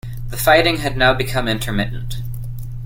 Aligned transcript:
The 0.29 0.35
fighting 0.35 0.77
had 0.77 0.97
now 0.97 1.13
become 1.13 1.47
intermittent. 1.47 2.23